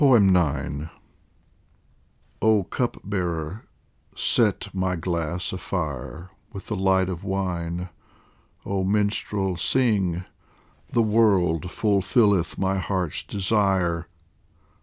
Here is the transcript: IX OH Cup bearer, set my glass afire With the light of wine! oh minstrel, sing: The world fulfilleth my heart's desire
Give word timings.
IX 0.03 0.85
OH 2.41 2.63
Cup 2.71 2.97
bearer, 3.03 3.65
set 4.15 4.73
my 4.73 4.95
glass 4.95 5.53
afire 5.53 6.31
With 6.51 6.65
the 6.65 6.75
light 6.75 7.07
of 7.07 7.23
wine! 7.23 7.87
oh 8.65 8.83
minstrel, 8.83 9.57
sing: 9.57 10.23
The 10.89 11.03
world 11.03 11.69
fulfilleth 11.69 12.57
my 12.57 12.79
heart's 12.79 13.21
desire 13.21 14.07